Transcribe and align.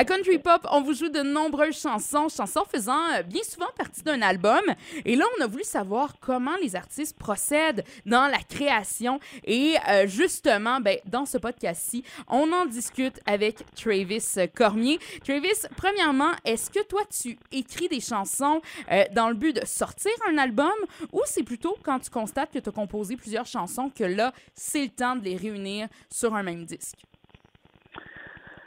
À 0.00 0.04
Country 0.04 0.38
Pop, 0.38 0.64
on 0.70 0.80
vous 0.80 0.94
joue 0.94 1.08
de 1.08 1.22
nombreuses 1.22 1.80
chansons, 1.80 2.28
chansons 2.28 2.64
faisant 2.72 3.00
euh, 3.16 3.22
bien 3.24 3.42
souvent 3.42 3.66
partie 3.76 4.04
d'un 4.04 4.22
album. 4.22 4.60
Et 5.04 5.16
là, 5.16 5.24
on 5.36 5.42
a 5.42 5.48
voulu 5.48 5.64
savoir 5.64 6.20
comment 6.20 6.54
les 6.62 6.76
artistes 6.76 7.18
procèdent 7.18 7.82
dans 8.06 8.28
la 8.28 8.38
création. 8.38 9.18
Et 9.42 9.74
euh, 9.88 10.06
justement, 10.06 10.78
ben, 10.78 10.98
dans 11.04 11.26
ce 11.26 11.36
podcast-ci, 11.36 12.04
on 12.28 12.52
en 12.52 12.66
discute 12.66 13.18
avec 13.26 13.64
Travis 13.74 14.36
Cormier. 14.54 15.00
Travis, 15.24 15.66
premièrement, 15.76 16.30
est-ce 16.44 16.70
que 16.70 16.86
toi, 16.86 17.00
tu 17.10 17.36
écris 17.50 17.88
des 17.88 17.98
chansons 17.98 18.62
euh, 18.92 19.02
dans 19.16 19.28
le 19.28 19.34
but 19.34 19.56
de 19.56 19.66
sortir 19.66 20.12
un 20.30 20.38
album 20.38 20.70
ou 21.10 21.22
c'est 21.24 21.42
plutôt 21.42 21.76
quand 21.82 21.98
tu 21.98 22.10
constates 22.10 22.52
que 22.52 22.60
tu 22.60 22.68
as 22.68 22.72
composé 22.72 23.16
plusieurs 23.16 23.46
chansons 23.46 23.90
que 23.90 24.04
là, 24.04 24.32
c'est 24.54 24.84
le 24.84 24.90
temps 24.90 25.16
de 25.16 25.24
les 25.24 25.34
réunir 25.34 25.88
sur 26.08 26.36
un 26.36 26.44
même 26.44 26.66
disque? 26.66 26.98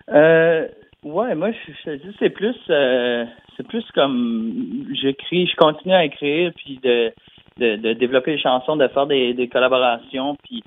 Euh, 0.10 0.68
Ouais, 1.12 1.36
moi, 1.36 1.52
je, 1.52 1.74
je 1.86 1.98
c'est 2.20 2.30
plus, 2.30 2.56
euh, 2.70 3.26
c'est 3.58 3.68
plus 3.68 3.84
comme 3.94 4.86
j'écris, 4.94 5.46
je 5.46 5.56
continue 5.58 5.94
à 5.94 6.06
écrire, 6.06 6.54
puis 6.56 6.80
de, 6.82 7.12
de, 7.58 7.76
de 7.76 7.94
développer 7.94 8.32
des 8.36 8.42
chansons, 8.42 8.78
de 8.78 8.88
faire 8.88 9.08
des, 9.08 9.34
des 9.34 9.50
collaborations, 9.50 10.38
puis 10.44 10.64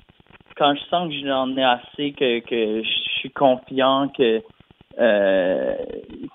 quand 0.55 0.75
je 0.75 0.83
sens 0.83 1.09
que 1.09 1.27
j'en 1.27 1.57
ai 1.57 1.63
assez, 1.63 2.11
que, 2.11 2.39
que 2.41 2.83
je 2.83 3.09
suis 3.19 3.31
confiant 3.31 4.07
que 4.09 4.43
euh, 4.99 5.75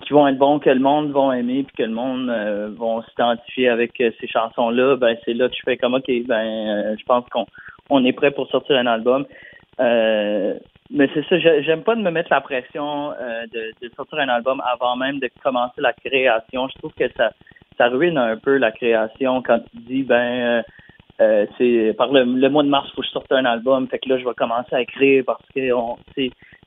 vont 0.09 0.27
être 0.27 0.37
bons, 0.37 0.59
que 0.59 0.69
le 0.69 0.79
monde 0.81 1.11
va 1.11 1.39
aimer, 1.39 1.63
puis 1.63 1.77
que 1.77 1.83
le 1.83 1.95
monde 1.95 2.29
euh, 2.29 2.69
vont 2.75 3.01
s'identifier 3.03 3.69
avec 3.69 3.99
euh, 4.01 4.11
ces 4.19 4.27
chansons-là, 4.27 4.97
ben 4.97 5.15
c'est 5.23 5.33
là 5.33 5.47
que 5.47 5.55
je 5.55 5.61
fais 5.63 5.77
comme 5.77 5.93
ok, 5.93 6.11
ben 6.27 6.45
euh, 6.45 6.95
je 6.99 7.05
pense 7.05 7.23
qu'on 7.29 7.45
on 7.89 8.03
est 8.03 8.11
prêt 8.11 8.31
pour 8.31 8.49
sortir 8.49 8.75
un 8.77 8.87
album. 8.87 9.25
Euh, 9.79 10.55
mais 10.91 11.09
c'est 11.13 11.25
ça, 11.27 11.39
j'aime 11.39 11.83
pas 11.83 11.95
de 11.95 12.01
me 12.01 12.11
mettre 12.11 12.31
la 12.31 12.41
pression 12.41 13.11
euh, 13.11 13.45
de, 13.53 13.71
de, 13.81 13.93
sortir 13.95 14.19
un 14.19 14.29
album 14.29 14.61
avant 14.65 14.95
même 14.95 15.19
de 15.19 15.29
commencer 15.41 15.79
la 15.79 15.93
création. 15.93 16.67
Je 16.67 16.77
trouve 16.79 16.93
que 16.93 17.09
ça, 17.15 17.31
ça 17.77 17.87
ruine 17.87 18.17
un 18.17 18.37
peu 18.37 18.57
la 18.57 18.71
création 18.71 19.41
quand 19.41 19.59
tu 19.59 19.77
dis 19.77 20.03
ben 20.03 20.15
euh, 20.15 20.61
euh 21.21 21.45
c'est 21.57 21.93
par 21.97 22.11
le, 22.11 22.25
mois 22.49 22.63
de 22.63 22.69
mars 22.69 22.89
faut 22.93 23.01
que 23.01 23.07
je 23.07 23.11
sorte 23.11 23.31
un 23.31 23.45
album, 23.45 23.87
fait 23.87 23.99
que 23.99 24.09
là 24.09 24.17
je 24.17 24.25
vais 24.25 24.33
commencer 24.33 24.75
à 24.75 24.81
écrire 24.81 25.23
parce 25.25 25.45
que 25.55 25.71
on 25.71 25.97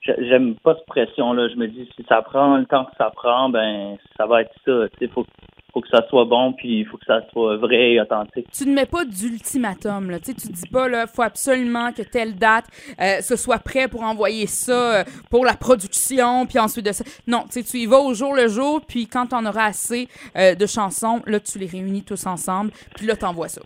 j'aime 0.03 0.55
pas 0.56 0.75
cette 0.75 0.86
pression 0.86 1.33
là. 1.33 1.48
Je 1.48 1.56
me 1.56 1.66
dis 1.69 1.88
si 1.94 2.05
ça 2.09 2.22
prend 2.22 2.56
le 2.56 2.66
temps 2.66 2.86
que 2.86 2.97
ça 2.97 3.11
prend, 3.14 3.50
ben 3.50 3.97
ça 4.16 4.27
va 4.27 4.42
être 4.42 4.55
ça. 4.64 4.86
Il 5.00 5.09
faut 5.09 5.27
faut 5.75 5.80
que 5.80 5.89
ça 5.89 6.06
soit 6.08 6.25
bon, 6.25 6.53
puis 6.53 6.80
il 6.80 6.86
faut 6.86 6.97
que 6.97 7.05
ça 7.05 7.20
soit 7.33 7.56
vrai 7.56 7.92
et 7.92 8.00
authentique. 8.00 8.47
Tu 8.53 8.67
ne 8.69 8.75
mets 8.75 8.86
pas 8.86 9.05
d'ultimatum, 9.05 10.08
là. 10.08 10.20
Tu 10.20 10.33
tu 10.34 10.47
dis 10.48 10.69
pas, 10.69 10.89
là, 10.89 11.08
faut 11.08 11.22
absolument 11.22 11.92
que 11.92 12.03
telle 12.03 12.36
date, 12.36 12.66
euh, 13.00 13.20
ce 13.20 13.34
soit 13.34 13.58
prêt 13.58 13.89
pour 13.89 14.03
envoyer 14.05 14.47
ça 14.47 15.00
euh, 15.00 15.05
pour 15.31 15.44
la 15.44 15.55
production, 15.55 16.47
puis 16.47 16.61
ensuite 16.61 16.86
de 16.86 16.92
ça. 16.92 17.05
Non, 17.27 17.44
tu 17.53 17.64
tu 17.64 17.78
y 17.78 17.86
vas 17.86 17.98
au 17.98 18.14
jour 18.14 18.34
le 18.34 18.47
jour, 18.47 18.81
puis 18.86 19.08
quand 19.08 19.33
on 19.33 19.44
aura 19.44 19.64
assez 19.64 20.06
euh, 20.36 20.55
de 20.55 20.66
chansons, 20.66 21.20
là, 21.27 21.41
tu 21.41 21.58
les 21.58 21.66
réunis 21.66 22.05
tous 22.05 22.25
ensemble, 22.27 22.70
puis 22.94 23.06
là, 23.06 23.16
t'envoies 23.16 23.48
ça. 23.48 23.62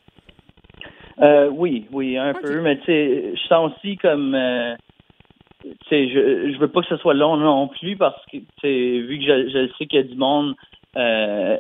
oui, 1.51 1.87
oui, 1.93 2.17
un 2.17 2.33
peu, 2.33 2.63
mais 2.63 2.79
tu 2.79 2.87
sais, 2.87 3.35
je 3.35 3.49
sens 3.49 3.73
aussi 3.73 3.99
comme 3.99 4.35
tu 5.63 5.71
sais, 5.91 6.09
je, 6.09 6.53
je 6.53 6.59
veux 6.59 6.69
pas 6.69 6.81
que 6.81 6.87
ce 6.87 6.97
soit 6.99 7.15
long 7.15 7.37
non 7.37 7.69
plus 7.69 7.97
parce 7.97 8.25
que, 8.27 8.39
tu 8.39 8.47
sais, 8.63 9.01
vu 9.01 9.19
que 9.19 9.25
je, 9.25 9.49
je 9.51 9.73
sais 9.77 9.87
qu'il 9.87 9.99
y 9.99 10.03
a 10.03 10.07
du 10.07 10.15
monde 10.15 10.55
euh, 10.97 11.59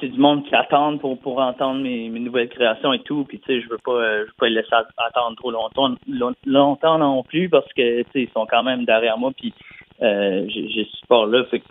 c'est 0.00 0.08
du 0.08 0.18
monde 0.18 0.44
qui 0.46 0.54
attend 0.54 0.96
pour 0.98 1.18
pour 1.18 1.38
entendre 1.38 1.80
mes, 1.80 2.08
mes 2.08 2.20
nouvelles 2.20 2.48
créations 2.48 2.92
et 2.92 3.00
tout. 3.00 3.24
Puis 3.24 3.38
tu 3.40 3.46
sais, 3.46 3.60
je 3.60 3.68
veux 3.68 3.78
pas 3.84 3.92
euh, 3.92 4.20
je 4.22 4.26
veux 4.26 4.34
pas 4.38 4.48
les 4.48 4.56
laisser 4.56 4.74
attendre 4.96 5.36
trop 5.36 5.50
longtemps 5.50 5.94
longtemps 6.46 6.98
non 6.98 7.22
plus 7.22 7.48
parce 7.48 7.70
que 7.72 8.02
tu 8.02 8.10
sais 8.12 8.22
ils 8.22 8.30
sont 8.30 8.46
quand 8.46 8.62
même 8.62 8.84
derrière 8.84 9.18
moi 9.18 9.32
puis 9.36 9.52
euh, 10.02 10.46
j'ai 10.48 10.84
ce 10.90 10.96
support 10.98 11.26
là. 11.26 11.44
Fait 11.44 11.62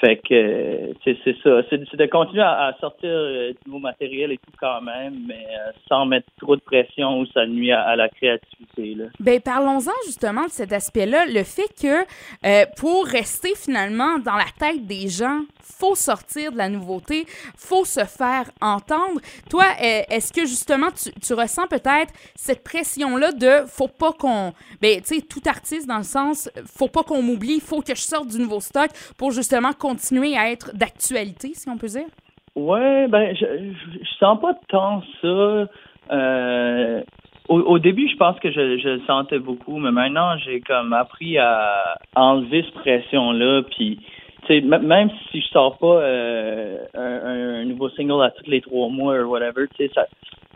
fait 0.00 0.16
que 0.16 0.92
c'est 1.04 1.36
ça. 1.42 1.62
C'est 1.70 1.96
de 1.96 2.06
continuer 2.06 2.42
à, 2.42 2.74
sortir 2.80 3.08
euh, 3.10 3.50
du 3.52 3.58
nouveau 3.66 3.78
matériel 3.78 4.32
et 4.32 4.36
tout 4.36 4.52
quand 4.60 4.82
même, 4.82 5.24
mais 5.26 5.46
euh, 5.46 5.72
sans 5.88 6.04
mettre 6.04 6.26
trop 6.38 6.56
de 6.56 6.60
pression 6.60 7.20
ou 7.20 7.26
ça 7.26 7.46
nuit 7.46 7.72
à, 7.72 7.96
la 7.96 8.08
créativité. 8.08 8.96
Ben, 9.20 9.40
parlons-en 9.40 9.92
justement 10.04 10.44
de 10.44 10.50
cet 10.50 10.72
aspect-là. 10.72 11.24
Le 11.26 11.42
fait 11.44 11.68
que 11.80 12.04
euh, 12.46 12.66
pour 12.76 13.06
rester 13.06 13.54
finalement 13.54 14.18
dans 14.18 14.36
la 14.36 14.44
tête 14.58 14.86
des 14.86 15.08
gens, 15.08 15.40
faut 15.62 15.94
sortir 15.94 16.52
de 16.52 16.58
la 16.58 16.68
nouveauté, 16.68 17.24
faut 17.56 17.84
se 17.84 18.04
faire 18.04 18.50
entendre. 18.60 19.20
Toi, 19.50 19.64
est-ce 19.80 20.32
que 20.32 20.42
justement 20.42 20.88
tu, 20.90 21.10
tu 21.20 21.34
ressens 21.34 21.66
peut-être 21.68 22.12
cette 22.34 22.62
pression-là 22.62 23.32
de 23.32 23.66
faut 23.66 23.88
pas 23.88 24.12
qu'on. 24.12 24.52
Ben, 24.80 25.00
tu 25.00 25.16
sais, 25.16 25.20
tout 25.22 25.42
artiste 25.46 25.86
dans 25.86 25.98
le 25.98 26.04
sens, 26.04 26.50
faut 26.66 26.88
pas 26.88 27.02
qu'on 27.02 27.22
m'oublie, 27.22 27.60
faut 27.60 27.80
que 27.80 27.94
je 27.94 28.02
sorte 28.02 28.28
du 28.28 28.38
nouveau 28.38 28.60
stock 28.60 28.90
pour 29.16 29.30
justement 29.30 29.72
continuer 29.86 30.36
à 30.36 30.50
être 30.50 30.76
d'actualité, 30.76 31.54
si 31.54 31.68
on 31.68 31.78
peut 31.78 31.86
dire? 31.86 32.08
Ouais, 32.56 33.06
ben, 33.08 33.36
je, 33.36 33.44
je, 33.44 34.16
sens 34.18 34.40
pas 34.40 34.54
tant 34.68 35.02
ça. 35.20 35.68
Euh, 36.10 37.02
au, 37.48 37.78
début, 37.78 38.08
je 38.08 38.16
pense 38.16 38.38
que 38.40 38.50
je, 38.50 38.60
le 38.60 39.00
sentais 39.06 39.38
beaucoup, 39.38 39.78
mais 39.78 39.92
maintenant, 39.92 40.36
j'ai 40.38 40.60
comme 40.60 40.92
appris 40.92 41.38
à 41.38 41.96
enlever 42.16 42.62
cette 42.64 42.74
pression-là, 42.74 43.62
puis 43.70 44.00
même 44.48 45.10
si 45.30 45.40
je 45.40 45.46
sors 45.48 45.76
pas 45.78 46.00
euh, 46.00 46.78
un, 46.94 47.64
nouveau 47.66 47.88
single 47.90 48.24
à 48.24 48.30
tous 48.30 48.50
les 48.50 48.60
trois 48.60 48.88
mois 48.88 49.20
ou 49.20 49.30
whatever, 49.30 49.66
ça, 49.94 50.06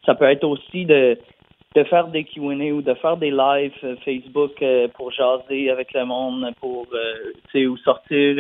ça 0.05 0.15
peut 0.15 0.25
être 0.25 0.45
aussi 0.45 0.85
de 0.85 1.17
de 1.77 1.85
faire 1.85 2.09
des 2.09 2.25
Q&A 2.25 2.73
ou 2.73 2.83
de 2.83 2.95
faire 2.95 3.17
des 3.17 3.31
lives 3.31 3.79
euh, 3.85 3.95
Facebook 4.05 4.61
pour 4.95 5.13
jaser 5.13 5.71
avec 5.71 5.93
le 5.93 6.05
monde, 6.05 6.51
pour 6.61 6.89
ou 7.55 7.77
sortir 7.77 8.37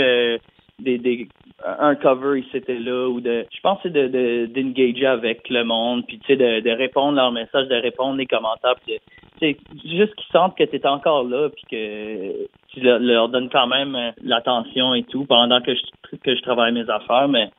des, 0.80 0.98
des 0.98 1.28
un 1.64 1.94
cover 1.94 2.40
ici 2.40 2.56
était 2.56 2.78
là 2.78 3.08
ou 3.08 3.20
de 3.20 3.46
je 3.52 3.60
pense 3.60 3.78
c'est 3.82 3.92
de 3.92 4.46
d'engager 4.46 5.06
avec 5.06 5.48
le 5.50 5.64
monde 5.64 6.06
puis 6.06 6.18
tu 6.18 6.26
sais 6.26 6.36
de, 6.36 6.60
de 6.60 6.70
répondre 6.70 7.16
leurs 7.16 7.32
messages 7.32 7.68
de 7.68 7.74
répondre 7.74 8.16
les 8.16 8.26
commentaires 8.26 8.76
puis 8.84 8.98
tu 9.40 9.56
juste 9.84 10.14
qu'ils 10.14 10.32
sentent 10.32 10.56
que 10.56 10.64
tu 10.64 10.76
es 10.76 10.86
encore 10.86 11.24
là 11.24 11.48
puis 11.50 11.64
que 11.70 12.46
tu 12.68 12.80
leur, 12.80 13.28
donnes 13.28 13.50
quand 13.50 13.66
même 13.66 13.94
euh, 13.94 14.10
l'attention 14.22 14.94
et 14.94 15.02
tout 15.02 15.24
pendant 15.24 15.60
que 15.60 15.74
je 15.74 16.16
que 16.16 16.34
je 16.34 16.42
travaille 16.42 16.72
mes 16.72 16.88
affaires 16.88 17.28
mais 17.28 17.50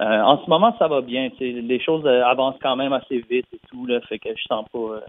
euh, 0.00 0.20
en 0.20 0.42
ce 0.44 0.50
moment, 0.50 0.74
ça 0.78 0.88
va 0.88 1.00
bien. 1.00 1.30
Les 1.40 1.80
choses 1.80 2.04
euh, 2.04 2.22
avancent 2.24 2.58
quand 2.62 2.76
même 2.76 2.92
assez 2.92 3.18
vite 3.30 3.46
et 3.52 3.60
tout, 3.70 3.86
là, 3.86 4.00
fait 4.02 4.18
que 4.18 4.28
je 4.36 4.42
sens 4.46 4.66
pas, 4.70 4.78
euh, 4.78 5.00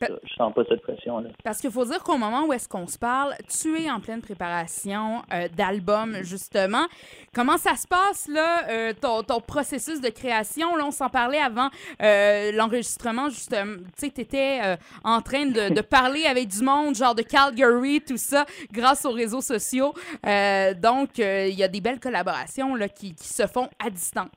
je 0.00 0.34
sens 0.34 0.52
pas 0.52 0.62
cette 0.68 0.82
pression-là. 0.82 1.30
Parce 1.42 1.60
qu'il 1.60 1.70
faut 1.70 1.84
dire 1.84 2.02
qu'au 2.02 2.18
moment 2.18 2.44
où 2.46 2.52
est-ce 2.52 2.68
qu'on 2.68 2.86
se 2.86 2.98
parle, 2.98 3.34
tu 3.48 3.80
es 3.80 3.90
en 3.90 4.00
pleine 4.00 4.20
préparation 4.20 5.22
d'album, 5.56 6.16
justement. 6.22 6.84
Comment 7.34 7.56
ça 7.56 7.76
se 7.76 7.86
passe, 7.86 8.28
là, 8.28 8.92
ton, 8.94 9.22
ton, 9.22 9.40
processus 9.40 10.00
de 10.00 10.08
création? 10.08 10.76
Là, 10.76 10.84
on 10.86 10.90
s'en 10.90 11.08
parlait 11.08 11.38
avant 11.38 11.68
l'enregistrement, 12.00 13.28
justement. 13.28 13.76
Tu 13.96 14.06
sais, 14.06 14.10
tu 14.10 14.20
étais 14.20 14.60
en 15.04 15.20
train 15.22 15.46
de, 15.46 15.72
de, 15.72 15.80
parler 15.80 16.24
avec 16.24 16.48
du 16.48 16.62
monde, 16.62 16.94
genre 16.94 17.14
de 17.14 17.22
Calgary, 17.22 18.00
tout 18.00 18.16
ça, 18.16 18.44
grâce 18.72 19.04
aux 19.04 19.12
réseaux 19.12 19.40
sociaux. 19.40 19.94
donc, 20.24 21.18
il 21.18 21.54
y 21.54 21.62
a 21.62 21.68
des 21.68 21.80
belles 21.80 22.00
collaborations 22.00 22.74
là, 22.74 22.88
qui, 22.88 23.14
qui 23.14 23.28
se 23.28 23.46
font 23.46 23.68
à 23.84 23.90
distance. 23.90 24.33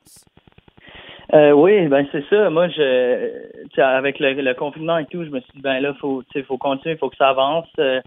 Euh, 1.34 1.52
oui, 1.52 1.88
ben 1.88 2.08
c'est 2.12 2.24
ça. 2.30 2.50
Moi, 2.50 2.70
je, 2.70 3.82
avec 3.82 4.20
le, 4.20 4.54
confinement 4.54 4.98
et 4.98 5.06
tout, 5.06 5.26
je 5.26 5.30
me 5.30 5.42
suis 5.42 5.52
dit 5.56 5.62
ben 5.62 5.80
là, 5.80 5.94
faut, 5.96 6.24
faut 6.48 6.58
continuer, 6.58 6.96
il 6.96 6.98
faut 6.98 7.10
que 7.10 7.18
ça 7.18 7.30
avance. 7.30 7.68
Euh, 7.80 8.02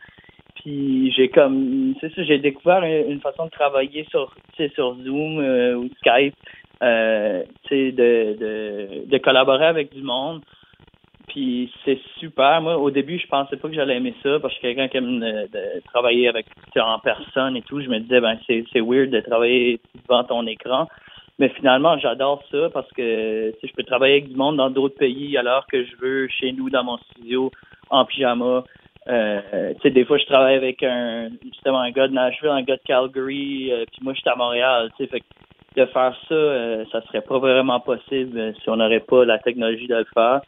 puis 0.55 1.12
j'ai 1.12 1.29
comme, 1.29 1.95
c'est 2.00 2.12
ça, 2.15 2.23
j'ai 2.23 2.39
découvert 2.39 2.83
une, 2.83 3.21
façon 3.21 3.47
de 3.47 3.50
travailler 3.50 4.06
sur, 4.11 4.34
sur 4.75 4.95
Zoom 5.05 5.41
euh, 5.41 5.77
ou 5.77 5.89
Skype, 5.99 6.34
de, 6.81 7.45
de, 9.06 9.19
collaborer 9.19 9.67
avec 9.67 9.93
du 9.93 10.03
monde. 10.03 10.43
Puis 11.29 11.71
c'est 11.84 12.00
super. 12.19 12.61
Moi, 12.62 12.79
au 12.79 12.91
début, 12.91 13.19
je 13.19 13.27
pensais 13.27 13.56
pas 13.56 13.69
que 13.69 13.75
j'allais 13.75 13.99
aimer 13.99 14.15
ça 14.23 14.41
parce 14.41 14.55
que 14.56 14.62
quelqu'un 14.62 14.89
qui 14.89 14.97
aime 14.97 15.21
de, 15.21 15.81
travailler 15.84 16.29
avec 16.29 16.47
en 16.77 16.99
personne 16.99 17.56
et 17.56 17.62
tout. 17.62 17.81
Je 17.81 17.89
me 17.89 18.00
disais 18.00 18.21
ben 18.21 18.39
c'est 18.47 18.81
weird 18.81 19.11
de 19.11 19.21
travailler 19.21 19.79
devant 20.09 20.25
ton 20.25 20.47
écran. 20.47 20.88
Mais 21.40 21.48
finalement, 21.48 21.98
j'adore 21.98 22.42
ça 22.50 22.69
parce 22.72 22.90
que 22.92 23.52
si 23.58 23.66
je 23.66 23.72
peux 23.72 23.82
travailler 23.82 24.19
avec 24.19 24.28
du 24.28 24.37
monde 24.37 24.58
dans 24.58 24.69
d'autres 24.69 24.98
pays 24.98 25.38
alors 25.38 25.66
que 25.66 25.84
je 25.84 25.96
veux 25.96 26.28
chez 26.28 26.52
nous 26.52 26.69
dans 26.69 26.84
mon 26.84 26.98
studio 26.98 27.50
en 27.88 28.04
pyjama. 28.04 28.62
Euh, 29.08 29.72
tu 29.76 29.81
sais, 29.81 29.90
des 29.90 30.04
fois, 30.04 30.19
je 30.19 30.26
travaille 30.26 30.54
avec 30.54 30.82
un 30.82 31.31
justement 31.42 31.81
un 31.81 31.90
gars 31.92 32.08
de 32.08 32.12
Nashville, 32.12 32.50
un 32.50 32.62
gars 32.62 32.76
de 32.76 32.82
Calgary, 32.84 33.72
euh, 33.72 33.87
puis 33.90 34.00
moi, 34.02 34.12
je 34.12 34.20
suis 34.20 34.28
à 34.28 34.37
Montréal. 34.37 34.90
Tu 34.98 35.04
sais, 35.04 35.10
fait 35.10 35.22
de 35.76 35.87
faire 35.87 36.14
ça, 36.28 36.34
euh, 36.34 36.84
ça 36.92 37.00
serait 37.02 37.22
pas 37.22 37.38
vraiment 37.38 37.81
possible 37.81 38.54
si 38.62 38.69
on 38.69 38.76
n'aurait 38.76 39.00
pas 39.00 39.25
la 39.25 39.38
technologie 39.38 39.87
de 39.87 39.96
le 39.96 40.06
faire. 40.12 40.42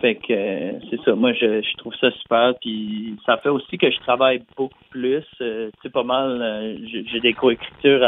Fait 0.00 0.16
que 0.16 0.32
euh, 0.32 0.72
c'est 0.90 1.00
ça. 1.04 1.14
Moi, 1.14 1.32
je, 1.32 1.76
trouve 1.78 1.94
ça 2.00 2.10
super. 2.10 2.52
Puis 2.60 3.16
ça 3.24 3.38
fait 3.38 3.48
aussi 3.48 3.78
que 3.78 3.90
je 3.90 3.98
travaille 4.00 4.42
beaucoup 4.56 4.74
plus. 4.90 5.24
Euh, 5.40 5.70
tu 5.82 5.90
pas 5.90 6.02
mal. 6.02 6.38
Euh, 6.42 6.76
j'ai 7.10 7.20
des 7.20 7.32
coécritures 7.32 8.06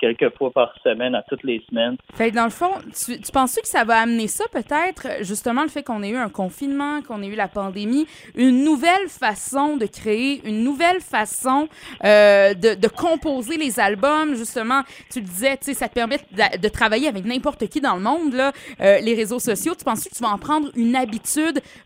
quelques 0.00 0.36
fois 0.36 0.50
par 0.50 0.74
semaine, 0.82 1.14
à 1.14 1.22
toutes 1.22 1.44
les 1.44 1.62
semaines. 1.70 1.96
Fait 2.14 2.30
que 2.30 2.36
dans 2.36 2.44
le 2.44 2.50
fond, 2.50 2.70
tu, 2.92 3.20
tu 3.20 3.32
penses 3.32 3.56
que 3.56 3.68
ça 3.68 3.84
va 3.84 3.98
amener 3.98 4.26
ça 4.26 4.44
peut-être, 4.52 5.22
justement, 5.22 5.62
le 5.62 5.68
fait 5.68 5.84
qu'on 5.84 6.02
ait 6.02 6.10
eu 6.10 6.16
un 6.16 6.28
confinement, 6.28 7.00
qu'on 7.02 7.22
ait 7.22 7.28
eu 7.28 7.36
la 7.36 7.48
pandémie, 7.48 8.06
une 8.34 8.64
nouvelle 8.64 9.08
façon 9.08 9.76
de 9.76 9.86
créer, 9.86 10.40
une 10.44 10.64
nouvelle 10.64 11.00
façon 11.00 11.68
de, 12.02 12.74
de, 12.74 12.88
composer 12.88 13.56
les 13.56 13.78
albums, 13.78 14.34
justement. 14.34 14.82
Tu 15.12 15.20
le 15.20 15.26
disais, 15.26 15.56
tu 15.58 15.66
sais, 15.66 15.74
ça 15.74 15.88
te 15.88 15.94
permet 15.94 16.18
de, 16.32 16.58
de 16.58 16.68
travailler 16.68 17.08
avec 17.08 17.24
n'importe 17.24 17.68
qui 17.68 17.80
dans 17.80 17.94
le 17.94 18.02
monde, 18.02 18.34
là, 18.34 18.52
les 18.80 19.14
réseaux 19.14 19.38
sociaux. 19.38 19.74
Tu 19.78 19.84
penses 19.84 20.04
que 20.04 20.14
tu 20.14 20.22
vas 20.22 20.30
en 20.30 20.38
prendre 20.38 20.68
une 20.74 20.96
habitude 20.96 21.19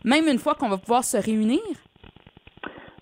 même 0.03 0.27
une 0.27 0.39
fois 0.39 0.55
qu'on 0.55 0.69
va 0.69 0.77
pouvoir 0.77 1.03
se 1.03 1.17
réunir? 1.17 1.61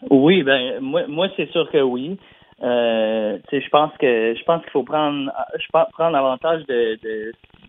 Oui, 0.09 0.43
ben 0.43 0.79
moi, 0.81 1.07
moi 1.07 1.27
c'est 1.35 1.49
sûr 1.51 1.69
que 1.71 1.79
oui. 1.79 2.17
Euh, 2.61 3.37
je 3.51 3.69
pense 3.69 3.91
que 3.99 4.35
je 4.37 4.43
pense 4.43 4.61
qu'il 4.61 4.71
faut 4.71 4.83
prendre 4.83 5.31
je 5.59 5.67
prendre 5.69 6.15
avantage 6.15 6.65
de, 6.67 6.97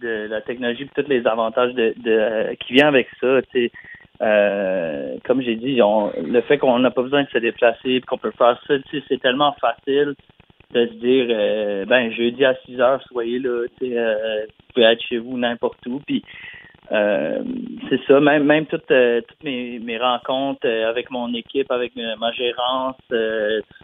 de, 0.00 0.26
la 0.28 0.40
technologie 0.42 0.84
et 0.84 1.02
tous 1.02 1.08
les 1.08 1.26
avantages 1.26 1.72
de, 1.74 1.94
de 1.96 2.54
qui 2.56 2.74
vient 2.74 2.88
avec 2.88 3.08
ça. 3.20 3.40
Euh, 4.22 5.16
comme 5.24 5.42
j'ai 5.42 5.56
dit, 5.56 5.80
le 5.80 6.40
fait 6.42 6.58
qu'on 6.58 6.78
n'a 6.78 6.90
pas 6.90 7.02
besoin 7.02 7.24
de 7.24 7.28
se 7.30 7.38
déplacer, 7.38 8.00
qu'on 8.02 8.18
peut 8.18 8.32
faire 8.36 8.60
ça, 8.66 8.74
c'est 9.08 9.20
tellement 9.20 9.54
facile 9.60 10.14
de 10.72 10.86
se 10.86 10.92
dire 10.94 11.26
euh, 11.30 11.84
ben 11.84 12.10
jeudi 12.12 12.44
à 12.44 12.54
6 12.66 12.80
heures, 12.80 13.02
soyez 13.08 13.38
là, 13.38 13.64
euh, 13.82 14.46
vous 14.46 14.74
pouvez 14.74 14.86
être 14.86 15.02
chez 15.02 15.18
vous 15.18 15.38
n'importe 15.38 15.86
où. 15.86 16.00
Puis 16.06 16.22
euh, 16.92 17.42
c'est 17.88 18.00
ça, 18.06 18.20
même 18.20 18.44
même 18.44 18.66
toutes, 18.66 18.90
euh, 18.90 19.22
toutes 19.26 19.42
mes, 19.42 19.78
mes 19.78 19.98
rencontres 19.98 20.66
euh, 20.66 20.88
avec 20.88 21.10
mon 21.10 21.32
équipe, 21.32 21.70
avec 21.70 21.92
ma 21.96 22.30
gérance, 22.32 22.96
tout 23.08 23.14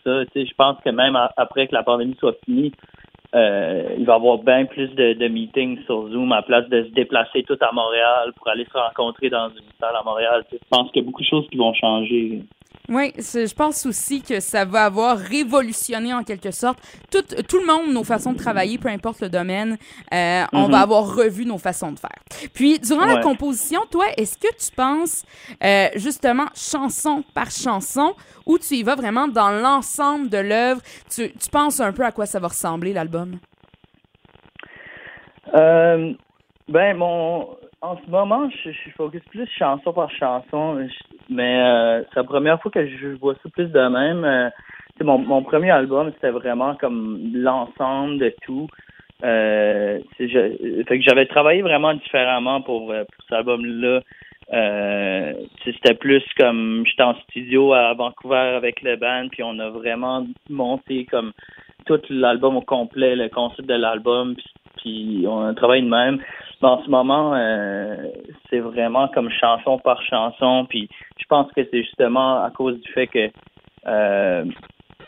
ça, 0.05 0.23
je 0.35 0.55
pense 0.55 0.76
que 0.85 0.91
même 0.91 1.17
après 1.37 1.67
que 1.67 1.75
la 1.75 1.82
pandémie 1.82 2.17
soit 2.19 2.37
finie, 2.44 2.73
il 3.32 4.05
va 4.05 4.12
y 4.12 4.17
avoir 4.17 4.38
bien 4.38 4.67
plus 4.67 4.88
de, 4.88 5.14
de, 5.14 5.29
meetings 5.29 5.82
sur 5.85 6.08
Zoom 6.08 6.32
à 6.32 6.43
place 6.43 6.69
de 6.69 6.85
se 6.85 6.88
déplacer 6.91 7.43
tout 7.44 7.58
à 7.61 7.73
Montréal 7.73 8.32
pour 8.37 8.49
aller 8.49 8.67
se 8.67 8.76
rencontrer 8.76 9.31
dans 9.31 9.49
une 9.49 9.73
salle 9.79 9.97
à 9.97 10.02
Montréal. 10.02 10.44
Je 10.52 10.58
pense 10.69 10.91
qu'il 10.91 11.02
y 11.02 11.05
a 11.05 11.06
beaucoup 11.06 11.23
de 11.23 11.29
choses 11.29 11.47
qui 11.50 11.56
vont 11.56 11.73
changer. 11.73 12.43
Oui, 12.90 13.12
je 13.16 13.54
pense 13.54 13.87
aussi 13.87 14.20
que 14.20 14.40
ça 14.40 14.64
va 14.64 14.87
avoir 14.87 15.16
révolutionné 15.16 16.12
en 16.12 16.25
quelque 16.25 16.50
sorte 16.50 16.81
tout, 17.08 17.22
tout 17.48 17.60
le 17.60 17.66
monde, 17.66 17.94
nos 17.94 18.02
façons 18.02 18.32
de 18.32 18.38
travailler, 18.38 18.78
peu 18.78 18.88
importe 18.88 19.20
le 19.20 19.28
domaine. 19.28 19.78
Euh, 20.12 20.42
on 20.52 20.62
va 20.62 20.78
mhm. 20.78 20.82
avoir 20.82 21.14
revu 21.14 21.46
nos 21.46 21.58
façons 21.58 21.92
de 21.92 21.98
faire. 22.00 22.19
Puis, 22.52 22.81
durant 22.81 23.06
la 23.06 23.20
composition, 23.20 23.81
toi, 23.92 24.06
est-ce 24.16 24.37
que 24.37 24.52
tu 24.56 24.75
penses 24.75 25.25
euh, 25.62 25.87
justement 25.94 26.46
chanson 26.56 27.22
par 27.32 27.52
chanson 27.52 28.14
ou 28.44 28.58
tu 28.58 28.75
y 28.75 28.82
vas 28.82 28.96
vraiment 28.96 29.28
dans 29.28 29.50
l'ensemble 29.50 30.28
de 30.28 30.38
l'œuvre? 30.38 30.81
Tu, 31.08 31.31
tu 31.32 31.48
penses 31.48 31.78
un 31.78 31.92
peu 31.92 32.04
à 32.04 32.10
quoi 32.10 32.26
ça 32.26 32.40
va 32.40 32.48
ressembler, 32.48 32.92
l'album? 32.92 33.38
Euh, 35.54 36.12
ben, 36.69 36.96
mon, 36.96 37.56
en 37.82 37.96
ce 37.96 38.10
moment, 38.10 38.50
je, 38.50 38.72
je 38.72 38.90
focus 38.96 39.22
plus 39.31 39.48
chanson 39.56 39.92
par 39.92 40.10
chanson, 40.10 40.88
mais 41.30 41.62
euh, 41.62 42.02
c'est 42.08 42.16
la 42.16 42.24
première 42.24 42.60
fois 42.60 42.70
que 42.70 42.86
je 42.86 43.08
vois 43.18 43.34
ça 43.42 43.48
plus 43.50 43.68
de 43.68 43.88
même. 43.88 44.24
Euh, 44.24 44.50
mon, 45.02 45.18
mon 45.18 45.42
premier 45.42 45.70
album, 45.70 46.12
c'était 46.14 46.30
vraiment 46.30 46.74
comme 46.74 47.30
l'ensemble 47.32 48.18
de 48.18 48.34
tout. 48.42 48.68
Euh, 49.22 50.00
je, 50.18 50.84
fait 50.88 50.98
que 50.98 51.04
j'avais 51.04 51.26
travaillé 51.26 51.62
vraiment 51.62 51.94
différemment 51.94 52.62
pour, 52.62 52.90
euh, 52.90 53.04
pour 53.04 53.24
cet 53.24 53.32
album-là. 53.32 54.00
Euh, 54.52 55.32
c'était 55.64 55.94
plus 55.94 56.24
comme 56.36 56.84
j'étais 56.84 57.02
en 57.02 57.14
studio 57.20 57.72
à 57.72 57.94
Vancouver 57.94 58.54
avec 58.56 58.82
le 58.82 58.96
band, 58.96 59.28
puis 59.30 59.42
on 59.44 59.58
a 59.60 59.70
vraiment 59.70 60.26
monté 60.48 61.06
comme 61.06 61.32
tout 61.86 62.00
l'album 62.10 62.56
au 62.56 62.60
complet, 62.60 63.14
le 63.14 63.28
concept 63.28 63.68
de 63.68 63.74
l'album, 63.74 64.34
on 64.84 65.46
a 65.46 65.55
travaillé 65.55 65.82
de 65.82 65.88
même 65.88 66.20
en 66.67 66.82
ce 66.82 66.90
moment, 66.90 67.34
euh, 67.34 67.96
c'est 68.49 68.58
vraiment 68.58 69.08
comme 69.08 69.31
chanson 69.31 69.78
par 69.78 70.02
chanson. 70.02 70.67
Puis 70.69 70.88
je 71.19 71.25
pense 71.28 71.50
que 71.52 71.62
c'est 71.70 71.82
justement 71.82 72.43
à 72.43 72.50
cause 72.50 72.81
du 72.81 72.93
fait 72.93 73.06
que 73.06 73.31
euh, 73.87 74.44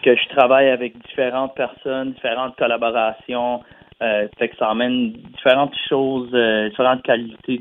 que 0.03 0.17
je 0.17 0.29
travaille 0.31 0.69
avec 0.69 0.99
différentes 1.07 1.55
personnes, 1.55 2.13
différentes 2.13 2.57
collaborations. 2.57 3.63
Euh, 4.03 4.27
fait 4.37 4.49
que 4.49 4.57
ça 4.57 4.71
emmène 4.71 5.13
différentes 5.13 5.77
choses, 5.89 6.31
euh, 6.33 6.69
différentes 6.71 7.03
qualités 7.03 7.61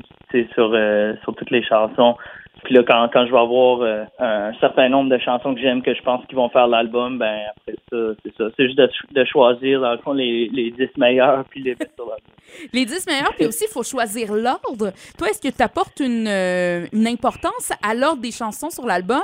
sur 0.54 0.76
sur 1.22 1.34
toutes 1.34 1.50
les 1.50 1.62
chansons. 1.62 2.16
Puis 2.64 2.74
là, 2.74 2.82
quand, 2.86 3.08
quand 3.12 3.26
je 3.26 3.32
vais 3.32 3.38
avoir 3.38 3.80
euh, 3.80 4.04
un 4.20 4.52
certain 4.60 4.88
nombre 4.88 5.10
de 5.10 5.18
chansons 5.18 5.54
que 5.54 5.60
j'aime, 5.60 5.82
que 5.82 5.94
je 5.94 6.02
pense 6.02 6.24
qu'ils 6.26 6.36
vont 6.36 6.48
faire 6.48 6.68
l'album, 6.68 7.18
ben 7.18 7.40
après 7.50 7.76
ça, 7.90 7.96
c'est 8.22 8.36
ça. 8.36 8.44
C'est 8.56 8.66
juste 8.66 8.78
de, 8.78 9.24
choisir, 9.24 9.80
dans 9.80 9.92
le 9.92 9.98
fond, 9.98 10.12
les, 10.12 10.48
les 10.48 10.70
10 10.70 10.96
meilleurs, 10.96 11.44
puis 11.46 11.60
les 11.60 11.70
mettre 11.70 11.94
sur 11.94 12.06
l'album. 12.06 12.30
les 12.72 12.84
10 12.84 13.06
meilleurs, 13.08 13.34
puis 13.34 13.46
aussi, 13.46 13.64
il 13.68 13.72
faut 13.72 13.82
choisir 13.82 14.32
l'ordre. 14.32 14.92
Toi, 15.18 15.28
est-ce 15.28 15.40
que 15.40 15.54
tu 15.54 15.62
apportes 15.62 15.98
une, 15.98 16.28
euh, 16.28 16.86
une 16.92 17.08
importance 17.08 17.72
à 17.82 17.94
l'ordre 17.94 18.22
des 18.22 18.30
chansons 18.30 18.70
sur 18.70 18.86
l'album? 18.86 19.18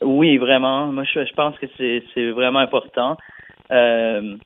Oui, 0.00 0.38
vraiment. 0.38 0.86
Moi, 0.86 1.04
je, 1.04 1.24
je 1.24 1.34
pense 1.34 1.58
que 1.58 1.66
c'est 1.76 2.30
vraiment 2.30 2.60
important. 2.60 3.18
Euh, 3.72 4.36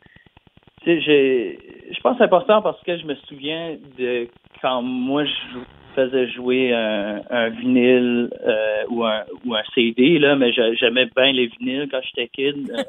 je 0.84 2.00
pense 2.02 2.12
que 2.12 2.18
c'est 2.18 2.24
important 2.24 2.62
parce 2.62 2.82
que 2.82 2.98
je 2.98 3.04
me 3.04 3.14
souviens 3.28 3.76
de 3.98 4.28
quand 4.62 4.82
moi 4.82 5.24
je 5.24 5.58
faisais 5.94 6.28
jouer 6.28 6.72
un, 6.72 7.48
vinyle 7.50 8.30
euh, 8.46 8.84
ou, 8.88 9.04
un, 9.04 9.24
ou 9.44 9.54
un 9.54 9.62
CD, 9.74 10.18
là, 10.18 10.36
mais 10.36 10.52
j'aimais 10.52 11.08
bien 11.14 11.32
les 11.32 11.46
vinyles 11.46 11.88
quand 11.90 12.00
j'étais 12.02 12.28
kid. 12.28 12.70
Euh, 12.70 12.82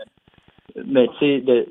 mais 0.86 1.08
tu 1.08 1.18
sais, 1.20 1.40
de, 1.42 1.68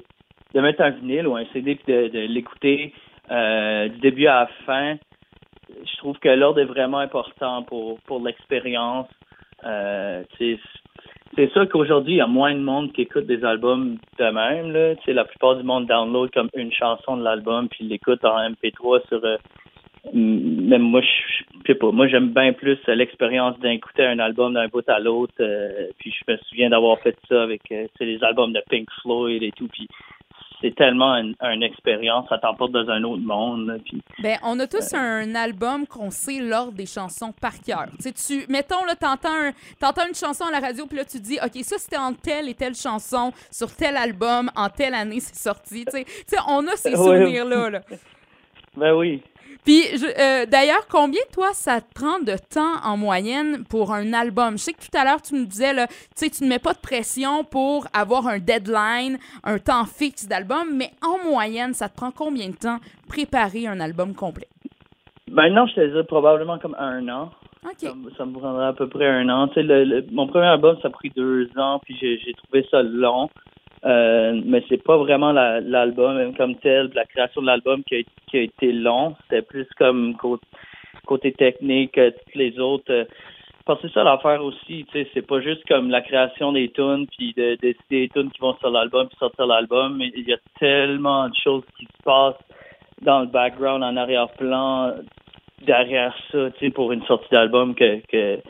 de 0.55 0.61
mettre 0.61 0.83
un 0.83 0.91
vinyle 0.91 1.27
ou 1.27 1.37
un 1.37 1.45
CD 1.53 1.77
puis 1.77 1.93
de, 1.93 2.09
de 2.09 2.21
l'écouter 2.21 2.93
euh, 3.31 3.89
du 3.89 3.99
début 4.01 4.27
à 4.27 4.41
la 4.41 4.47
fin, 4.67 4.97
je 5.69 5.97
trouve 5.99 6.19
que 6.19 6.29
l'ordre 6.29 6.61
est 6.61 6.65
vraiment 6.65 6.99
important 6.99 7.63
pour, 7.63 8.01
pour 8.01 8.21
l'expérience. 8.25 9.09
c'est 10.39 11.53
sûr 11.53 11.69
qu'aujourd'hui, 11.69 12.15
il 12.15 12.19
y 12.19 12.23
a 12.23 12.27
moins 12.27 12.55
de 12.55 12.61
monde 12.61 12.93
qui 12.93 13.03
écoute 13.03 13.27
des 13.27 13.45
albums 13.45 13.99
de 14.19 14.25
même. 14.25 14.73
Là. 14.73 14.95
la 15.07 15.25
plupart 15.25 15.57
du 15.57 15.63
monde 15.63 15.87
download 15.87 16.31
comme 16.33 16.51
une 16.55 16.73
chanson 16.73 17.17
de 17.17 17.23
l'album 17.23 17.69
puis 17.69 17.85
l'écoute 17.85 18.25
en 18.25 18.37
MP3 18.51 19.07
sur 19.09 19.21
même 20.13 20.83
moi, 20.83 21.01
je, 21.03 21.45
sais 21.67 21.75
pas, 21.75 21.91
moi 21.91 22.09
j'aime 22.09 22.31
bien 22.31 22.53
plus 22.53 22.79
l'expérience 22.87 23.59
d'écouter 23.61 24.05
un 24.05 24.19
album 24.19 24.55
d'un 24.55 24.69
bout 24.69 24.89
à 24.89 24.99
l'autre. 24.99 25.35
Euh, 25.41 25.89
puis 25.99 26.13
je 26.13 26.33
me 26.33 26.39
souviens 26.49 26.71
d'avoir 26.71 26.99
fait 27.01 27.17
ça 27.29 27.43
avec 27.43 27.63
euh, 27.71 27.87
les 28.01 28.23
albums 28.25 28.53
de 28.53 28.63
Pink 28.71 28.89
Floyd 29.03 29.43
et 29.43 29.53
tout. 29.53 29.69
Puis 29.69 29.87
c'est 30.61 30.75
tellement 30.75 31.15
une, 31.17 31.63
expérience, 31.63 32.29
ça 32.29 32.39
t'emporte 32.39 32.73
dans 32.73 32.89
un 32.91 33.03
autre 33.05 33.23
monde. 33.23 33.81
puis, 33.85 34.03
ben, 34.23 34.37
on 34.43 34.59
a 34.61 34.67
tous 34.67 34.93
euh, 34.95 34.99
un 34.99 35.35
album 35.35 35.87
qu'on 35.87 36.11
sait 36.11 36.41
l'ordre 36.41 36.73
des 36.73 36.87
chansons 36.87 37.33
par 37.33 37.61
cœur. 37.61 37.87
Tu, 37.99 38.45
mettons, 38.49 38.85
là, 38.85 38.95
t'entends, 38.95 39.29
un, 39.29 39.53
t'entends 39.81 40.07
une 40.07 40.15
chanson 40.15 40.45
à 40.45 40.51
la 40.51 40.61
radio, 40.61 40.87
puis 40.87 40.99
là, 40.99 41.05
tu 41.05 41.19
dis, 41.19 41.39
OK, 41.43 41.63
ça, 41.63 41.79
c'était 41.79 41.97
en 41.97 42.13
telle 42.13 42.49
et 42.49 42.55
telle 42.55 42.75
chanson, 42.75 43.33
sur 43.51 43.75
tel 43.75 43.97
album, 43.97 44.51
en 44.55 44.69
telle 44.69 44.95
année, 44.95 45.21
c'est 45.21 45.37
sorti. 45.37 45.85
Tu 45.87 46.05
sais, 46.27 46.37
on 46.49 46.67
a 46.67 46.77
ces 46.77 46.93
souvenirs-là. 46.97 47.71
Là. 47.71 47.81
Ben 48.77 48.95
oui. 48.95 49.23
Puis, 49.65 49.83
euh, 49.93 50.47
d'ailleurs, 50.47 50.87
combien, 50.91 51.21
toi, 51.33 51.49
ça 51.53 51.81
te 51.81 51.93
prend 51.95 52.19
de 52.21 52.37
temps 52.53 52.81
en 52.85 52.97
moyenne 52.97 53.65
pour 53.69 53.93
un 53.93 54.13
album? 54.13 54.53
Je 54.53 54.65
sais 54.65 54.73
que 54.73 54.81
tout 54.81 54.97
à 54.97 55.05
l'heure, 55.05 55.21
tu 55.21 55.35
me 55.35 55.45
disais, 55.45 55.73
là, 55.73 55.87
tu 55.87 55.95
sais, 56.15 56.31
tu 56.31 56.45
ne 56.45 56.49
mets 56.49 56.59
pas 56.59 56.73
de 56.73 56.79
pression 56.79 57.45
pour 57.45 57.87
avoir 57.93 58.27
un 58.27 58.39
deadline, 58.39 59.19
un 59.45 59.59
temps 59.59 59.85
fixe 59.85 60.27
d'album, 60.27 60.77
mais 60.77 60.91
en 61.03 61.29
moyenne, 61.31 61.75
ça 61.75 61.89
te 61.89 61.97
prend 61.97 62.11
combien 62.11 62.49
de 62.49 62.57
temps 62.57 62.79
préparer 63.09 63.67
un 63.67 63.81
album 63.81 64.15
complet? 64.15 64.49
Ben 65.31 65.49
non, 65.51 65.67
je 65.67 65.75
te 65.75 65.87
disais 65.87 66.05
probablement 66.05 66.59
comme 66.59 66.75
un 66.79 67.07
an. 67.09 67.31
Ça, 67.63 67.89
ça, 68.17 68.25
me 68.25 68.33
prendrait 68.33 68.67
à 68.67 68.73
peu 68.73 68.89
près 68.89 69.07
un 69.07 69.29
an. 69.29 69.49
Tu 69.49 69.67
sais, 69.67 70.05
mon 70.11 70.27
premier 70.27 70.47
album, 70.47 70.77
ça 70.81 70.89
a 70.89 70.91
pris 70.91 71.11
deux 71.11 71.47
ans, 71.57 71.79
puis 71.85 71.95
j'ai 72.01 72.33
trouvé 72.33 72.67
ça 72.71 72.83
long. 72.83 73.29
Euh, 73.85 74.41
mais 74.45 74.63
c'est 74.69 74.83
pas 74.83 74.99
vraiment 74.99 75.33
l'album 75.33 76.35
comme 76.37 76.57
tel, 76.57 76.91
la 76.95 77.07
création 77.07 77.41
de 77.41 77.47
l'album 77.47 77.83
qui, 77.85 78.05
a, 78.35 78.39
été 78.39 78.73
long. 78.73 79.17
C'était 79.23 79.43
plus 79.43 79.67
comme 79.79 80.17
côté, 81.07 81.33
technique, 81.33 81.97
euh, 81.97 82.11
toutes 82.11 82.35
les 82.35 82.59
autres. 82.59 82.93
Euh, 82.93 83.05
parce 83.65 83.81
que 83.81 83.89
c'est 83.89 83.95
ça 83.95 84.05
l'affaire 84.05 84.43
aussi, 84.45 84.85
tu 84.91 84.93
sais, 84.93 85.11
c'est 85.15 85.27
pas 85.27 85.41
juste 85.41 85.67
comme 85.69 85.91
la 85.91 86.01
création 86.01 86.53
des 86.53 86.71
tunes 86.71 87.07
puis 87.17 87.33
de 87.37 87.57
décider 87.57 88.01
des 88.07 88.09
tunes 88.09 88.31
qui 88.31 88.41
vont 88.41 88.57
sur 88.57 88.71
l'album 88.71 89.07
puis 89.07 89.17
sortir 89.19 89.47
l'album, 89.47 89.97
mais 89.97 90.11
il 90.15 90.29
y 90.29 90.33
a 90.33 90.39
tellement 90.59 91.29
de 91.29 91.35
choses 91.35 91.63
qui 91.79 91.85
se 91.85 92.03
passent 92.03 92.43
dans 93.03 93.21
le 93.21 93.27
background, 93.27 93.85
en 93.85 93.97
arrière-plan, 93.97 94.95
derrière 95.63 96.15
ça, 96.33 96.51
tu 96.53 96.67
sais, 96.67 96.71
pour 96.71 96.93
une 96.93 97.05
sortie 97.05 97.29
d'album 97.31 97.75
que, 97.75 98.01
que 98.09 98.41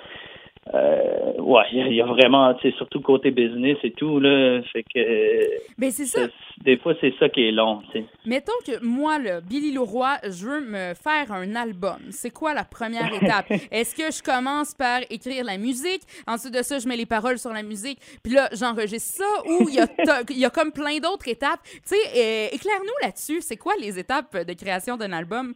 euh, 0.75 1.33
ouais, 1.39 1.65
il 1.73 1.95
y, 1.95 2.03
a 2.03 2.07
vraiment, 2.07 2.55
c'est 2.61 2.75
surtout 2.77 3.01
côté 3.01 3.31
business 3.31 3.79
et 3.83 3.93
tout, 3.93 4.21
là. 4.21 4.61
Fait 4.73 4.83
que. 4.83 5.79
Ben, 5.79 5.91
c'est 5.91 6.05
ça. 6.05 6.29
Des 6.63 6.77
fois, 6.77 6.95
c'est 7.01 7.15
ça 7.19 7.31
qui 7.31 7.49
est 7.49 7.51
long, 7.51 7.81
tu 7.91 8.01
sais. 8.01 8.05
Mettons 8.27 8.53
que 8.67 8.85
moi, 8.85 9.19
là, 9.19 9.41
Billy 9.41 9.73
Leroy, 9.73 10.19
je 10.25 10.47
veux 10.47 10.61
me 10.61 10.93
faire 10.95 11.33
un 11.33 11.57
album. 11.57 11.99
C'est 12.11 12.31
quoi 12.31 12.53
la 12.53 12.65
première 12.65 13.13
étape? 13.15 13.51
Est-ce 13.71 13.97
que 13.97 14.13
je 14.13 14.23
commence 14.23 14.75
par 14.75 15.01
écrire 15.09 15.45
la 15.45 15.57
musique? 15.57 16.03
Ensuite 16.27 16.55
de 16.55 16.63
ça, 16.63 16.79
je 16.79 16.87
mets 16.87 16.97
les 16.97 17.07
paroles 17.07 17.39
sur 17.39 17.53
la 17.53 17.63
musique. 17.63 17.99
Puis 18.23 18.35
là, 18.35 18.49
j'enregistre 18.53 19.25
ça? 19.25 19.51
Ou 19.51 19.67
il 19.71 19.75
y, 19.75 20.39
y 20.41 20.45
a 20.45 20.51
comme 20.51 20.73
plein 20.73 20.99
d'autres 20.99 21.27
étapes? 21.27 21.61
Tu 21.65 21.81
sais, 21.85 21.97
euh, 21.97 22.49
éclaire-nous 22.53 23.07
là-dessus. 23.07 23.41
C'est 23.41 23.57
quoi 23.57 23.73
les 23.81 23.99
étapes 23.99 24.37
de 24.37 24.53
création 24.53 24.99
d'un 24.99 25.13
album? 25.13 25.55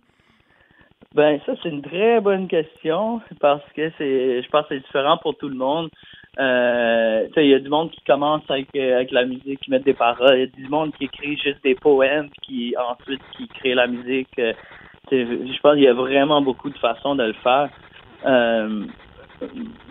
Ben 1.14 1.38
ça 1.47 1.52
c'est 1.62 1.68
une 1.68 1.83
très 1.83 2.21
bonne 2.21 2.49
question 2.49 3.21
parce 3.40 3.62
que 3.76 3.88
c'est 3.99 4.42
je 4.42 4.49
pense 4.49 4.62
que 4.62 4.75
c'est 4.75 4.80
différent 4.80 5.16
pour 5.16 5.37
tout 5.37 5.49
le 5.49 5.54
monde. 5.54 5.88
Euh, 6.40 7.28
il 7.37 7.47
y 7.47 7.54
a 7.54 7.61
du 7.61 7.68
monde 7.68 7.92
qui 7.92 8.00
commence 8.04 8.42
avec, 8.49 8.66
euh, 8.75 8.97
avec 8.97 9.12
la 9.12 9.25
musique, 9.25 9.61
qui 9.61 9.71
met 9.71 9.78
des 9.78 9.94
paroles. 9.94 10.35
Il 10.35 10.40
y 10.40 10.42
a 10.42 10.47
du 10.47 10.68
monde 10.68 10.92
qui 10.99 11.04
écrit 11.04 11.37
juste 11.37 11.62
des 11.62 11.76
poèmes, 11.76 12.28
qui 12.42 12.75
ensuite 12.76 13.23
qui 13.37 13.47
crée 13.47 13.75
la 13.75 13.87
musique. 13.87 14.37
Euh, 14.40 14.52
je 15.12 15.61
pense 15.61 15.75
qu'il 15.75 15.85
y 15.85 15.88
a 15.88 15.94
vraiment 15.94 16.42
beaucoup 16.42 16.71
de 16.71 16.78
façons 16.78 17.14
de 17.14 17.25
le 17.25 17.33
faire. 17.35 17.68
Euh, 18.26 18.85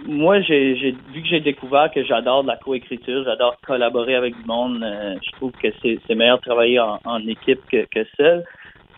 moi, 0.05 0.41
j'ai 0.41 0.73
vu 1.13 1.21
que 1.21 1.27
j'ai 1.27 1.39
découvert 1.39 1.91
que 1.91 2.03
j'adore 2.03 2.43
la 2.43 2.57
coécriture, 2.57 3.23
j'adore 3.23 3.55
collaborer 3.65 4.15
avec 4.15 4.35
du 4.35 4.45
monde. 4.45 4.83
je 5.23 5.31
trouve 5.33 5.51
que 5.51 5.67
c'est 5.81 6.15
meilleur 6.15 6.37
de 6.37 6.41
travailler 6.41 6.79
en, 6.79 6.99
en 7.05 7.25
équipe 7.27 7.61
que, 7.71 7.85
que 7.85 8.05
seul. 8.17 8.43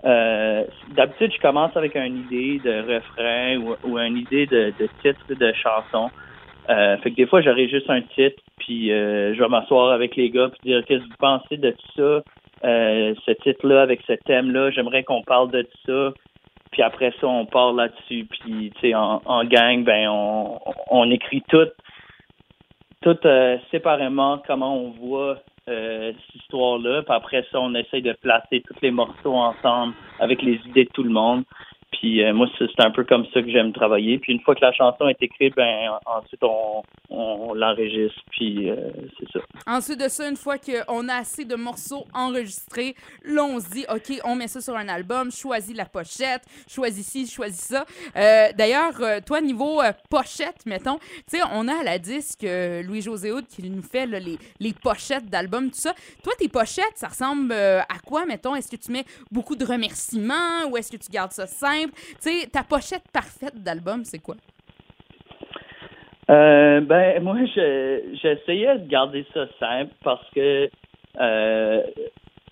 Euh, 0.05 0.63
d'habitude, 0.95 1.33
je 1.33 1.41
commence 1.41 1.75
avec 1.75 1.95
une 1.95 2.25
idée 2.25 2.59
de 2.63 2.93
refrain 2.93 3.57
ou, 3.57 3.75
ou 3.87 3.97
une 3.97 4.17
idée 4.17 4.45
de, 4.45 4.71
titre 5.01 5.25
de 5.29 5.53
chanson. 5.53 6.11
Euh, 6.69 6.97
fait 6.97 7.11
que 7.11 7.15
des 7.15 7.25
fois, 7.25 7.41
j'aurai 7.41 7.67
juste 7.67 7.89
un 7.89 8.01
titre, 8.01 8.41
puis 8.59 8.91
euh, 8.91 9.33
je 9.33 9.39
vais 9.39 9.49
m'asseoir 9.49 9.91
avec 9.91 10.15
les 10.15 10.29
gars 10.29 10.49
puis 10.49 10.71
dire 10.71 10.83
qu'est-ce 10.85 11.03
que 11.03 11.09
vous 11.09 11.17
pensez 11.19 11.57
de 11.57 11.71
tout 11.71 11.91
ça, 11.97 12.23
ce 12.63 13.31
titre-là 13.43 13.81
avec 13.81 14.01
ce 14.07 14.13
thème-là. 14.13 14.71
J'aimerais 14.71 15.03
qu'on 15.03 15.23
parle 15.23 15.51
de 15.51 15.63
tout 15.63 15.77
ça. 15.85 16.13
Puis 16.71 16.81
après 16.81 17.13
ça, 17.21 17.27
on 17.27 17.45
parle 17.45 17.77
là-dessus. 17.77 18.25
Puis 18.25 18.71
tu 18.75 18.81
sais, 18.81 18.95
en, 18.95 19.43
gang, 19.45 19.83
ben 19.83 20.07
on, 20.09 20.59
on 20.89 21.09
écrit 21.09 21.41
tout, 21.47 21.67
tout 23.01 23.17
séparément 23.71 24.41
comment 24.45 24.77
on 24.77 24.89
voit 24.91 25.37
euh, 25.67 26.13
cette 26.13 26.41
histoire-là. 26.41 27.01
Puis 27.03 27.13
après 27.13 27.45
ça, 27.51 27.59
on 27.59 27.73
essaye 27.73 28.01
de 28.01 28.13
placer 28.13 28.61
tous 28.61 28.75
les 28.81 28.91
morceaux 28.91 29.35
ensemble 29.35 29.93
avec 30.19 30.41
les 30.41 30.59
idées 30.67 30.85
de 30.85 30.91
tout 30.91 31.03
le 31.03 31.09
monde. 31.09 31.43
Puis 31.91 32.23
euh, 32.23 32.33
moi, 32.33 32.47
c'est 32.57 32.67
un 32.79 32.91
peu 32.91 33.03
comme 33.03 33.25
ça 33.33 33.41
que 33.41 33.49
j'aime 33.49 33.71
travailler. 33.71 34.19
Puis 34.19 34.33
une 34.33 34.41
fois 34.41 34.55
que 34.55 34.61
la 34.61 34.73
chanson 34.73 35.07
est 35.07 35.21
écrite, 35.21 35.55
ben 35.55 35.91
ensuite 36.05 36.43
on, 36.43 36.83
on 37.09 37.53
l'enregistre. 37.53 38.19
Puis 38.31 38.69
euh, 38.69 38.75
c'est 39.17 39.31
ça. 39.31 39.39
Ensuite 39.65 39.99
de 40.01 40.09
ça, 40.09 40.27
une 40.27 40.35
fois 40.35 40.57
qu'on 40.57 41.07
a 41.09 41.15
assez 41.15 41.45
de 41.45 41.55
morceaux 41.55 42.05
enregistrés, 42.13 42.95
là 43.23 43.43
on 43.43 43.59
se 43.59 43.69
dit, 43.69 43.85
ok, 43.89 44.19
on 44.25 44.35
met 44.35 44.47
ça 44.47 44.61
sur 44.61 44.75
un 44.75 44.87
album, 44.87 45.31
choisis 45.31 45.75
la 45.75 45.85
pochette, 45.85 46.43
choisis 46.67 47.07
ci, 47.07 47.27
choisis 47.27 47.61
ça. 47.61 47.85
Euh, 48.15 48.47
d'ailleurs, 48.57 48.93
toi 49.25 49.41
niveau 49.41 49.81
pochette, 50.09 50.65
mettons, 50.65 50.97
tu 51.29 51.37
sais, 51.37 51.43
on 51.53 51.67
a 51.67 51.79
à 51.79 51.83
la 51.83 51.99
disque 51.99 52.45
Louis 52.83 53.01
José 53.01 53.31
Houd 53.31 53.45
qui 53.47 53.69
nous 53.69 53.83
fait 53.83 54.05
les, 54.05 54.37
les 54.59 54.73
pochettes 54.73 55.29
d'albums, 55.29 55.69
tout 55.69 55.79
ça. 55.79 55.93
Toi, 56.23 56.33
tes 56.37 56.49
pochettes, 56.49 56.95
ça 56.95 57.07
ressemble 57.07 57.53
à 57.53 57.99
quoi, 58.05 58.25
mettons? 58.25 58.55
Est-ce 58.55 58.69
que 58.69 58.81
tu 58.81 58.91
mets 58.91 59.05
beaucoup 59.31 59.55
de 59.55 59.65
remerciements 59.65 60.67
ou 60.69 60.77
est-ce 60.77 60.91
que 60.91 60.97
tu 60.97 61.09
gardes 61.09 61.31
ça 61.31 61.47
simple? 61.47 61.74
Tu 61.83 61.91
sais, 62.19 62.47
ta 62.47 62.63
pochette 62.63 63.03
parfaite 63.11 63.61
d'album, 63.61 64.03
c'est 64.03 64.19
quoi? 64.19 64.35
Euh, 66.29 66.81
ben, 66.81 67.21
moi, 67.23 67.37
j'essayais 67.45 68.79
de 68.79 68.87
garder 68.87 69.25
ça 69.33 69.45
simple 69.59 69.91
parce 70.03 70.27
que, 70.31 70.69
euh, 71.19 71.81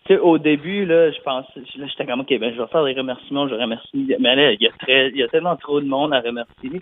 tu 0.05 0.13
sais, 0.13 0.19
au 0.19 0.37
début, 0.37 0.85
là, 0.85 1.11
je 1.11 1.21
pense, 1.21 1.45
là, 1.55 1.87
j'étais 1.87 2.05
comme, 2.05 2.21
OK, 2.21 2.37
ben, 2.39 2.53
je 2.53 2.61
vais 2.61 2.67
faire 2.67 2.85
des 2.85 2.93
remerciements, 2.93 3.47
je 3.47 3.55
remercie. 3.55 4.15
Mais 4.19 4.55
il 4.55 4.61
y 4.61 4.67
a 4.67 5.07
y 5.09 5.23
a 5.23 5.27
tellement 5.29 5.55
trop 5.55 5.81
de 5.81 5.87
monde 5.87 6.13
à 6.13 6.21
remercier. 6.21 6.81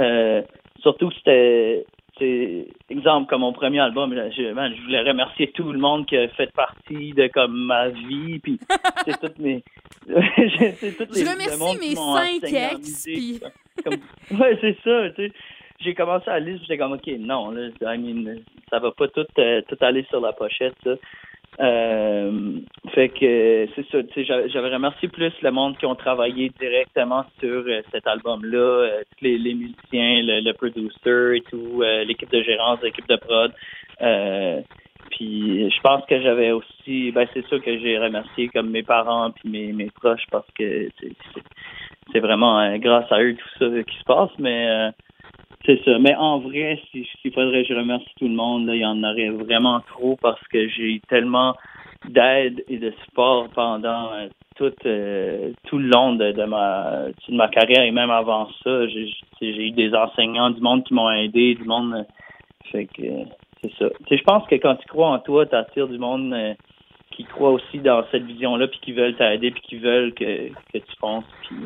Euh, 0.00 0.42
surtout 0.80 1.08
que 1.10 1.14
c'était, 1.16 1.86
c'est 2.18 2.66
exemple 2.90 3.28
comme 3.28 3.40
mon 3.40 3.52
premier 3.52 3.80
album 3.80 4.14
je, 4.14 4.42
je 4.42 4.82
voulais 4.82 5.00
remercier 5.00 5.50
tout 5.52 5.72
le 5.72 5.78
monde 5.78 6.06
qui 6.06 6.16
a 6.16 6.28
fait 6.28 6.52
partie 6.52 7.12
de 7.12 7.26
comme 7.28 7.66
ma 7.66 7.88
vie 7.88 8.38
puis 8.38 8.58
c'est 9.04 9.18
toutes 9.20 9.38
mes 9.38 9.64
c'est 10.06 10.96
toutes 10.96 11.14
les, 11.14 11.24
je 11.24 11.30
remercie 11.30 11.78
mes 11.78 11.94
cinq 11.94 12.52
ex 12.52 13.04
puis 13.04 13.40
ouais 14.38 14.58
c'est 14.60 14.76
ça 14.84 15.10
tu 15.10 15.26
sais. 15.26 15.32
J'ai 15.80 15.94
commencé 15.94 16.30
à 16.30 16.38
lire 16.38 16.58
j'étais 16.62 16.78
comme 16.78 16.92
ok 16.92 17.06
non 17.18 17.50
là 17.50 17.68
I 17.82 17.98
mean, 17.98 18.36
ça 18.70 18.78
va 18.78 18.92
pas 18.92 19.08
tout 19.08 19.26
euh, 19.38 19.60
tout 19.68 19.76
aller 19.80 20.04
sur 20.08 20.20
la 20.20 20.32
pochette 20.32 20.74
ça 20.84 20.94
euh, 21.60 22.58
fait 22.94 23.10
que 23.10 23.68
c'est 23.74 23.86
ça, 23.90 23.98
j'avais 24.48 24.74
remercié 24.74 25.08
plus 25.08 25.32
le 25.42 25.50
monde 25.50 25.76
qui 25.78 25.86
ont 25.86 25.94
travaillé 25.94 26.50
directement 26.58 27.24
sur 27.38 27.64
euh, 27.66 27.80
cet 27.92 28.06
album-là, 28.06 28.58
euh, 28.58 29.02
les, 29.20 29.38
les, 29.38 29.54
musiciens, 29.54 30.22
le, 30.22 30.40
le, 30.40 30.52
producer 30.52 31.36
et 31.36 31.42
tout, 31.42 31.82
l'équipe 32.06 32.30
de 32.30 32.42
gérance, 32.42 32.80
l'équipe 32.82 33.08
de 33.08 33.16
prod. 33.16 33.52
puis 35.10 35.70
je 35.70 35.80
pense 35.80 36.04
que 36.06 36.20
j'avais 36.20 36.50
aussi, 36.50 37.12
ben 37.12 37.26
c'est 37.32 37.46
ça 37.46 37.58
que 37.58 37.78
j'ai 37.78 37.98
remercié 37.98 38.48
comme 38.48 38.70
mes 38.70 38.82
parents 38.82 39.30
puis 39.30 39.48
mes, 39.48 39.72
mes 39.72 39.90
proches 39.90 40.26
parce 40.30 40.50
que 40.58 40.88
c'est 42.12 42.20
vraiment 42.20 42.76
grâce 42.78 43.10
à 43.12 43.22
eux 43.22 43.34
tout 43.34 43.58
ça 43.58 43.82
qui 43.82 43.98
se 43.98 44.04
passe, 44.04 44.30
mais 44.38 44.90
c'est 45.66 45.82
ça. 45.84 45.98
Mais 45.98 46.14
en 46.14 46.38
vrai, 46.38 46.80
s'il 46.90 47.32
faudrait 47.32 47.62
que 47.62 47.68
je 47.68 47.78
remercie 47.78 48.10
tout 48.18 48.28
le 48.28 48.34
monde, 48.34 48.66
là, 48.66 48.74
il 48.74 48.80
y 48.80 48.86
en 48.86 49.02
aurait 49.02 49.30
vraiment 49.30 49.80
trop 49.80 50.16
parce 50.20 50.42
que 50.48 50.68
j'ai 50.68 50.94
eu 50.94 51.00
tellement 51.08 51.54
d'aide 52.08 52.62
et 52.68 52.78
de 52.78 52.92
support 53.04 53.48
pendant 53.54 54.12
euh, 54.12 54.28
tout, 54.56 54.72
euh, 54.84 55.52
tout 55.66 55.78
le 55.78 55.88
long 55.88 56.14
de, 56.14 56.32
ma, 56.44 57.06
de 57.28 57.34
ma 57.34 57.48
carrière 57.48 57.82
et 57.82 57.90
même 57.90 58.10
avant 58.10 58.48
ça. 58.62 58.86
J'ai 58.88 59.08
eu 59.40 59.70
des 59.70 59.94
enseignants, 59.94 60.50
du 60.50 60.60
monde 60.60 60.84
qui 60.84 60.94
m'ont 60.94 61.10
aidé, 61.10 61.54
du 61.54 61.64
monde. 61.64 61.94
Euh, 61.94 62.02
fait 62.70 62.86
que 62.86 63.02
c'est 63.62 63.72
ça. 63.78 63.86
je 64.10 64.22
pense 64.22 64.46
que 64.46 64.56
quand 64.56 64.76
tu 64.76 64.86
crois 64.86 65.08
en 65.08 65.18
toi, 65.18 65.46
tu 65.46 65.54
attires 65.54 65.88
du 65.88 65.98
monde 65.98 66.34
qui 67.12 67.24
croit 67.24 67.50
aussi 67.50 67.78
dans 67.78 68.04
cette 68.10 68.24
vision-là, 68.24 68.66
puis 68.68 68.80
qui 68.82 68.92
veulent 68.92 69.16
t'aider, 69.16 69.50
puis 69.50 69.62
qui 69.62 69.76
veulent 69.76 70.12
que, 70.12 70.48
que 70.48 70.78
tu 70.78 70.96
penses. 71.00 71.24
Puis, 71.42 71.56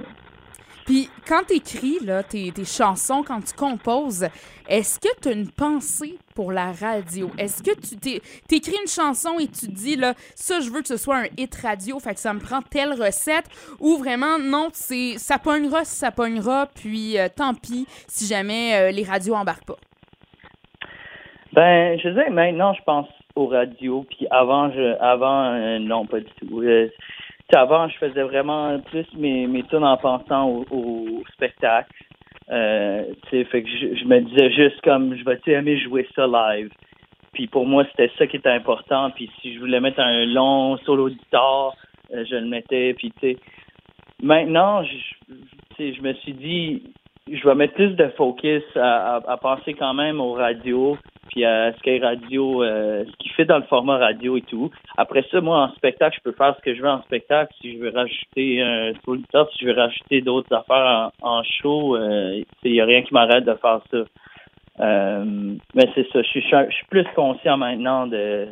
puis 0.89 1.11
quand 1.29 1.43
tu 1.47 1.57
écris 1.57 1.99
là, 2.03 2.23
tes, 2.23 2.51
tes, 2.51 2.65
chansons, 2.65 3.23
quand 3.23 3.45
tu 3.45 3.55
composes, 3.55 4.27
est-ce 4.67 4.99
que 4.99 5.21
tu 5.21 5.29
as 5.29 5.33
une 5.33 5.51
pensée 5.51 6.17
pour 6.35 6.51
la 6.51 6.73
radio? 6.73 7.31
Est-ce 7.37 7.63
que 7.63 7.79
tu 7.79 8.21
t'écris 8.49 8.77
une 8.81 8.89
chanson 8.89 9.39
et 9.39 9.49
tu 9.49 9.67
te 9.67 9.75
dis, 9.75 9.97
là, 9.97 10.15
ça, 10.35 10.61
je 10.61 10.71
veux 10.71 10.81
que 10.81 10.89
ce 10.89 10.97
soit 10.97 11.19
un 11.19 11.27
hit 11.37 11.55
radio, 11.57 11.99
fait 11.99 12.15
que 12.15 12.21
ça 12.21 12.33
me 12.33 12.41
prend 12.41 12.63
telle 12.63 12.93
recette, 12.93 13.45
ou 13.81 13.99
vraiment, 13.99 14.39
non, 14.39 14.69
ça 14.73 15.39
pognera 15.39 15.85
si 15.85 15.95
ça 15.95 16.11
pognera, 16.11 16.69
puis 16.75 17.19
euh, 17.19 17.29
tant 17.37 17.53
pis 17.53 17.85
si 18.07 18.27
jamais 18.27 18.75
euh, 18.75 18.91
les 18.91 19.05
radios 19.05 19.35
embarquent 19.35 19.67
pas? 19.67 19.77
Ben, 21.53 21.99
je 21.99 22.15
sais, 22.15 22.31
maintenant, 22.31 22.73
je 22.73 22.83
pense 22.85 23.09
aux 23.37 23.49
radios, 23.49 24.07
puis 24.09 24.27
avant, 24.31 24.73
je, 24.73 24.97
avant 25.03 25.53
euh, 25.53 25.79
non, 25.81 26.07
pas 26.07 26.21
du 26.21 26.33
tout 26.41 26.63
avant, 27.57 27.89
je 27.89 27.97
faisais 27.97 28.23
vraiment 28.23 28.79
plus 28.81 29.07
mes, 29.17 29.47
mes 29.47 29.63
tunes 29.65 29.85
en 29.85 29.97
pensant 29.97 30.65
au, 30.71 31.23
spectacle. 31.33 31.91
Euh, 32.51 33.05
fait 33.31 33.63
que 33.63 33.69
je, 33.69 34.05
me 34.05 34.21
disais 34.21 34.51
juste 34.53 34.81
comme 34.83 35.15
je 35.17 35.25
vais 35.25 35.39
aimer 35.47 35.79
jouer 35.79 36.07
ça 36.15 36.27
live. 36.27 36.71
Puis 37.33 37.47
pour 37.47 37.67
moi, 37.67 37.85
c'était 37.91 38.11
ça 38.19 38.27
qui 38.27 38.37
était 38.37 38.51
important. 38.51 39.11
Puis 39.11 39.31
si 39.41 39.55
je 39.55 39.61
voulais 39.61 39.81
mettre 39.81 40.01
un 40.01 40.25
long 40.25 40.77
solo 40.79 41.09
euh, 41.09 42.25
je 42.25 42.35
le 42.37 42.47
mettais. 42.47 42.95
Puis 42.95 43.13
tu 43.21 43.37
maintenant, 44.23 44.83
je, 44.83 45.93
je 45.93 46.01
me 46.01 46.13
suis 46.15 46.33
dit, 46.33 46.83
je 47.33 47.49
vais 47.49 47.55
mettre 47.55 47.75
plus 47.75 47.95
de 47.95 48.09
focus 48.17 48.63
à, 48.77 49.17
à, 49.17 49.37
penser 49.37 49.75
quand 49.75 49.95
même 49.95 50.21
aux 50.21 50.33
radios, 50.33 50.97
puis 51.31 51.45
à 51.45 51.73
Sky 51.75 51.99
Radio, 51.99 52.63
euh, 52.63 53.05
ce 53.05 53.17
qui 53.19 53.29
fait 53.31 53.45
dans 53.45 53.59
le 53.59 53.65
format 53.65 53.99
radio 53.99 54.37
et 54.37 54.43
tout. 54.43 54.71
Après 54.97 55.25
ça, 55.31 55.41
moi, 55.41 55.65
en 55.65 55.75
spectacle, 55.75 56.17
je 56.19 56.31
peux 56.31 56.37
faire 56.37 56.55
ce 56.57 56.63
que 56.63 56.75
je 56.75 56.83
veux 56.83 56.89
en 56.89 57.03
spectacle. 57.03 57.53
Si 57.61 57.75
je 57.75 57.79
veux 57.79 57.91
rajouter 57.91 58.63
un 58.63 58.93
euh, 58.93 59.45
si 59.53 59.59
je 59.61 59.67
veux 59.67 59.77
rajouter 59.77 60.21
d'autres 60.21 60.55
affaires 60.55 61.11
en, 61.23 61.43
show, 61.43 61.97
il 61.97 62.03
euh, 62.03 62.43
n'y 62.65 62.81
a 62.81 62.85
rien 62.85 63.03
qui 63.03 63.15
m'arrête 63.15 63.45
de 63.45 63.55
faire 63.55 63.81
ça. 63.91 64.05
Euh, 64.81 65.25
mais 65.75 65.89
c'est 65.95 66.07
ça, 66.13 66.23
je 66.23 66.29
suis, 66.29 66.43
je 66.43 66.73
suis 66.73 66.87
plus 66.87 67.05
conscient 67.17 67.57
maintenant 67.57 68.07
de, 68.07 68.47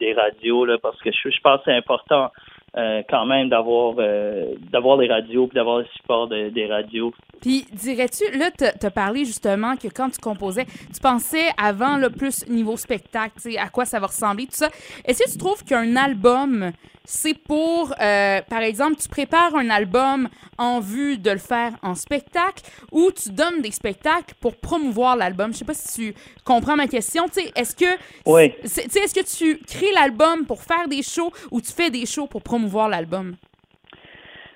des 0.00 0.12
radios 0.12 0.64
là, 0.64 0.76
parce 0.82 1.00
que 1.02 1.12
je, 1.12 1.30
je 1.30 1.40
pense 1.40 1.58
que 1.58 1.64
c'est 1.66 1.76
important 1.76 2.30
euh, 2.76 3.02
quand 3.08 3.26
même 3.26 3.48
d'avoir 3.48 3.94
euh, 3.98 4.54
d'avoir 4.70 4.98
des 4.98 5.08
radios 5.08 5.48
d'avoir 5.54 5.78
le 5.80 5.86
support 5.96 6.28
des 6.28 6.66
radios. 6.66 7.12
Puis 7.42 7.66
dirais-tu, 7.72 8.38
là, 8.38 8.50
tu 8.56 8.64
as 8.64 8.90
parlé 8.90 9.24
justement 9.24 9.76
que 9.76 9.88
quand 9.88 10.08
tu 10.10 10.20
composais, 10.20 10.64
tu 10.64 11.00
pensais 11.02 11.50
avant 11.60 11.96
le 11.96 12.08
plus 12.08 12.48
niveau 12.48 12.76
spectacle, 12.76 13.36
à 13.58 13.68
quoi 13.68 13.84
ça 13.84 13.98
va 13.98 14.06
ressembler, 14.06 14.46
tout 14.46 14.52
ça. 14.52 14.70
Est-ce 15.04 15.24
que 15.24 15.30
tu 15.30 15.38
trouves 15.38 15.64
qu'un 15.64 15.96
album 15.96 16.70
c'est 17.04 17.36
pour, 17.36 17.92
euh, 18.00 18.40
par 18.48 18.60
exemple, 18.62 18.96
tu 18.96 19.08
prépares 19.08 19.54
un 19.56 19.70
album 19.70 20.28
en 20.58 20.80
vue 20.80 21.18
de 21.18 21.30
le 21.30 21.38
faire 21.38 21.72
en 21.82 21.94
spectacle 21.94 22.62
ou 22.92 23.10
tu 23.10 23.30
donnes 23.30 23.60
des 23.60 23.70
spectacles 23.72 24.34
pour 24.40 24.56
promouvoir 24.56 25.16
l'album. 25.16 25.52
Je 25.52 25.58
sais 25.58 25.64
pas 25.64 25.74
si 25.74 26.12
tu 26.12 26.20
comprends 26.44 26.76
ma 26.76 26.86
question. 26.86 27.24
Tu 27.26 27.40
sais, 27.40 27.52
est-ce 27.56 27.74
que, 27.74 27.98
Oui. 28.26 28.52
tu 28.62 28.68
sais, 28.68 29.00
est-ce 29.00 29.14
que 29.14 29.36
tu 29.38 29.58
crées 29.64 29.92
l'album 29.94 30.46
pour 30.46 30.62
faire 30.62 30.88
des 30.88 31.02
shows 31.02 31.32
ou 31.50 31.60
tu 31.60 31.72
fais 31.72 31.90
des 31.90 32.06
shows 32.06 32.26
pour 32.26 32.42
promouvoir 32.42 32.88
l'album? 32.88 33.34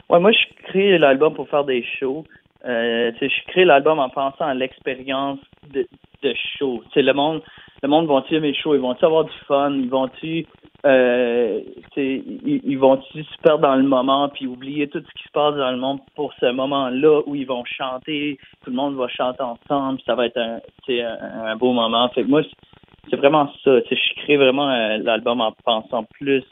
Ouais, 0.09 0.21
moi, 0.21 0.31
je 0.33 0.62
crée 0.69 0.99
l'album 0.99 1.35
pour 1.35 1.49
faire 1.49 1.65
des 1.65 1.85
shows. 1.99 2.25
Euh, 2.65 3.12
je 3.21 3.47
crée 3.49 3.65
l'album 3.65 3.99
en 3.99 4.09
pensant 4.09 4.47
à 4.47 4.55
l'expérience 4.55 5.38
de, 5.69 5.87
de 6.23 6.35
show. 6.59 6.83
Le 6.95 7.12
monde, 7.12 7.43
le 7.83 7.88
monde 7.88 8.06
vont-tu 8.06 8.35
aimer 8.37 8.54
show? 8.54 8.75
Ils 8.75 8.80
vont-tu 8.80 9.04
avoir 9.04 9.25
du 9.25 9.33
fun? 9.47 9.73
Ils 9.73 9.88
vont-tu, 9.90 10.47
euh, 10.87 11.61
ils, 11.97 12.61
ils 12.64 12.78
vont-tu 12.78 13.23
se 13.25 13.37
perdre 13.42 13.62
dans 13.62 13.76
le 13.76 13.83
moment 13.83 14.28
puis 14.28 14.47
oublier 14.47 14.88
tout 14.88 15.00
ce 15.00 15.12
qui 15.21 15.25
se 15.25 15.33
passe 15.33 15.54
dans 15.56 15.71
le 15.71 15.76
monde 15.76 16.00
pour 16.14 16.33
ce 16.40 16.50
moment-là 16.52 17.21
où 17.26 17.35
ils 17.35 17.47
vont 17.47 17.64
chanter, 17.64 18.38
tout 18.64 18.71
le 18.71 18.76
monde 18.76 18.95
va 18.97 19.09
chanter 19.09 19.42
ensemble, 19.42 20.00
ça 20.06 20.14
va 20.14 20.26
être 20.26 20.38
un, 20.38 20.61
un, 20.88 21.45
un 21.47 21.56
beau 21.56 21.73
moment. 21.73 22.09
Fait 22.11 22.23
que 22.25 22.28
moi, 22.28 22.42
c'est- 22.42 23.16
vraiment 23.16 23.50
ça. 23.64 23.78
Je 23.90 24.14
crée 24.23 24.37
vraiment 24.37 24.68
euh, 24.71 24.99
l'album 24.99 25.40
en 25.40 25.52
pensant 25.64 26.04
plus 26.04 26.45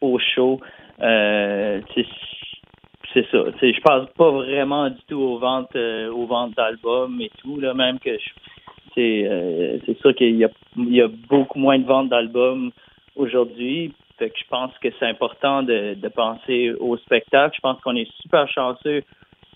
au 0.00 0.18
show. 0.18 0.58
Euh, 1.02 1.80
c'est 3.12 3.26
ça. 3.30 3.38
Je 3.60 3.80
pense 3.80 4.08
pas 4.16 4.30
vraiment 4.30 4.88
du 4.88 5.00
tout 5.08 5.18
aux 5.20 5.38
ventes, 5.38 5.74
euh, 5.76 6.10
aux 6.12 6.26
ventes 6.26 6.54
d'albums 6.54 7.20
et 7.20 7.30
tout 7.40 7.58
là, 7.58 7.74
même 7.74 7.98
que 7.98 8.12
je, 8.16 8.30
c'est, 8.94 9.24
euh, 9.26 9.78
c'est 9.86 9.98
sûr 10.00 10.14
qu'il 10.14 10.36
y 10.36 10.44
a, 10.44 10.50
il 10.76 10.94
y 10.94 11.00
a 11.02 11.08
beaucoup 11.28 11.58
moins 11.58 11.78
de 11.78 11.84
ventes 11.86 12.08
d'albums 12.08 12.70
aujourd'hui. 13.16 13.92
Fait 14.18 14.30
que 14.30 14.38
je 14.38 14.44
pense 14.48 14.72
que 14.78 14.88
c'est 14.98 15.06
important 15.06 15.62
de, 15.62 15.94
de 15.94 16.08
penser 16.08 16.72
au 16.78 16.96
spectacle. 16.98 17.54
Je 17.56 17.60
pense 17.60 17.80
qu'on 17.80 17.96
est 17.96 18.10
super 18.20 18.48
chanceux 18.48 19.02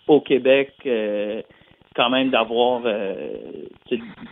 au 0.06 0.20
Québec 0.20 0.72
euh, 0.86 1.42
quand 1.94 2.10
même 2.10 2.30
d'avoir 2.30 2.82
euh, 2.84 3.34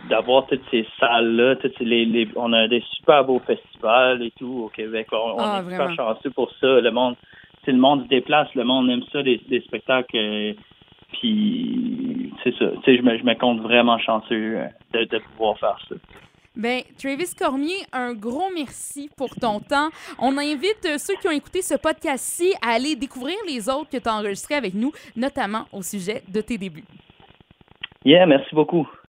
d'avoir 0.09 0.47
toutes 0.47 0.63
ces 0.71 0.85
salles 0.99 1.35
là, 1.35 1.55
toutes 1.55 1.77
ces- 1.77 1.85
les, 1.85 2.05
les- 2.05 2.27
on 2.35 2.51
a 2.51 2.67
des 2.67 2.81
super 2.95 3.23
beaux 3.25 3.39
festivals 3.39 4.21
et 4.23 4.31
tout 4.31 4.63
au 4.65 4.69
Québec. 4.69 5.07
On, 5.11 5.15
on 5.17 5.37
Ah, 5.39 5.59
est 5.59 5.61
vraiment. 5.63 5.89
super 5.91 5.95
chanceux 6.15 6.31
pour 6.31 6.51
ça. 6.59 6.81
Le 6.81 6.91
monde, 6.91 7.15
le 7.67 7.73
monde 7.73 8.03
se 8.03 8.07
déplace, 8.09 8.53
le 8.55 8.63
monde 8.63 8.89
aime 8.89 9.03
ça 9.11 9.21
des, 9.23 9.39
des 9.47 9.61
spectacles. 9.61 10.55
puis 11.13 12.12
c'est 12.43 12.55
ça. 12.57 12.65
Tu 12.71 12.81
sais, 12.83 12.97
je 12.97 13.01
me, 13.01 13.17
je 13.17 13.23
me 13.23 13.35
compte 13.35 13.61
vraiment 13.61 13.97
chanceux 13.99 14.57
euh, 14.57 14.67
de, 14.93 15.05
de 15.05 15.19
pouvoir 15.19 15.57
faire 15.59 15.77
ça. 15.89 15.95
Ben, 16.55 16.81
Travis 16.99 17.33
Cormier, 17.35 17.77
un 17.91 18.13
gros 18.13 18.51
merci 18.53 19.09
pour 19.17 19.33
ton 19.33 19.59
temps. 19.59 19.89
On 20.19 20.37
invite 20.37 20.85
euh, 20.85 20.97
ceux 20.99 21.15
qui 21.15 21.27
ont 21.27 21.31
écouté 21.31 21.63
ce 21.63 21.73
podcast-ci 21.75 22.53
à 22.61 22.75
aller 22.75 22.95
découvrir 22.95 23.37
les 23.47 23.67
autres 23.69 23.89
que 23.89 23.97
tu 23.97 24.07
as 24.07 24.13
enregistrés 24.13 24.55
avec 24.55 24.75
nous, 24.75 24.91
notamment 25.15 25.65
au 25.71 25.81
sujet 25.81 26.21
de 26.27 26.41
tes 26.41 26.59
débuts. 26.59 26.83
Yeah, 28.05 28.27
merci 28.27 28.53
beaucoup. 28.53 28.87